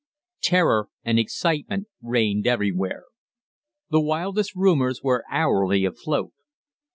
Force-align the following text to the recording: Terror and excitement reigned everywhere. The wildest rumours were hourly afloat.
Terror 0.41 0.87
and 1.03 1.19
excitement 1.19 1.85
reigned 2.01 2.47
everywhere. 2.47 3.03
The 3.91 4.01
wildest 4.01 4.55
rumours 4.55 5.03
were 5.03 5.23
hourly 5.31 5.85
afloat. 5.85 6.33